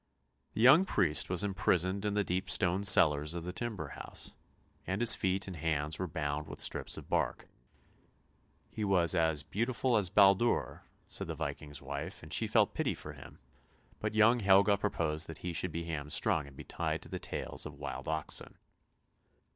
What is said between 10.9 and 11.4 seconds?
said the